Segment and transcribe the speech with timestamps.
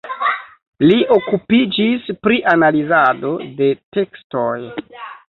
[0.91, 3.67] Li okupiĝis pri analizado de
[3.99, 4.55] tekstoj.